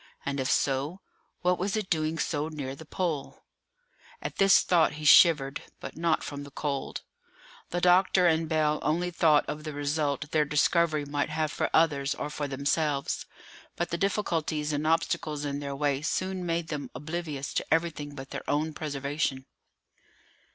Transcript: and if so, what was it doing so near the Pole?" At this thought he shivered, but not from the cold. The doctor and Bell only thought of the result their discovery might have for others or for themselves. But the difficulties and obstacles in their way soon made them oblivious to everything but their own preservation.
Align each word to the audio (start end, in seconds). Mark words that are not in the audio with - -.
and 0.25 0.39
if 0.39 0.49
so, 0.49 0.99
what 1.43 1.59
was 1.59 1.77
it 1.77 1.87
doing 1.87 2.17
so 2.17 2.47
near 2.49 2.73
the 2.75 2.87
Pole?" 2.87 3.43
At 4.19 4.37
this 4.37 4.61
thought 4.61 4.93
he 4.93 5.05
shivered, 5.05 5.61
but 5.79 5.95
not 5.95 6.23
from 6.23 6.41
the 6.43 6.49
cold. 6.49 7.03
The 7.69 7.81
doctor 7.81 8.25
and 8.25 8.49
Bell 8.49 8.79
only 8.81 9.11
thought 9.11 9.45
of 9.47 9.63
the 9.63 9.73
result 9.73 10.31
their 10.31 10.43
discovery 10.43 11.05
might 11.05 11.29
have 11.29 11.51
for 11.51 11.69
others 11.71 12.15
or 12.15 12.31
for 12.31 12.47
themselves. 12.47 13.27
But 13.75 13.91
the 13.91 13.97
difficulties 13.99 14.73
and 14.73 14.87
obstacles 14.87 15.45
in 15.45 15.59
their 15.59 15.75
way 15.75 16.01
soon 16.01 16.47
made 16.47 16.69
them 16.69 16.89
oblivious 16.95 17.53
to 17.53 17.65
everything 17.71 18.15
but 18.15 18.31
their 18.31 18.49
own 18.49 18.73
preservation. 18.73 19.45